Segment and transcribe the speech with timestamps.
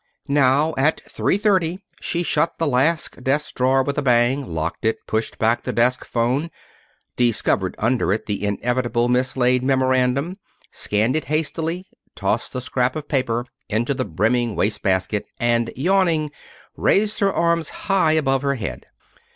[0.27, 4.97] Now, at three thirty, she shut the last desk drawer with a bang, locked it,
[5.05, 6.49] pushed back the desk phone,
[7.17, 10.39] discovered under it the inevitable mislaid memorandum,
[10.71, 11.85] scanned it hastily,
[12.15, 16.31] tossed the scrap of paper into the brimming waste basket, and, yawning,
[16.75, 18.87] raised her arms high above her head.